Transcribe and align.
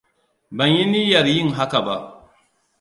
Ban 0.57 0.69
yi 0.75 0.83
niyyar 0.87 1.27
yin 1.33 1.49
haka 1.57 1.79
ba. 1.85 1.95